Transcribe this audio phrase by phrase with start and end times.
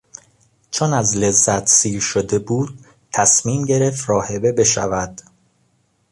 [0.71, 2.79] چون از لذت سیر شده بود
[3.13, 5.21] تصمیم گرفت راهبه بشود.